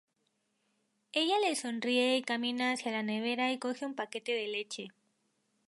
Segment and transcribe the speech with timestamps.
[1.13, 4.87] Ella le sonríe y camina hacia la nevera y coge un paquete de leche.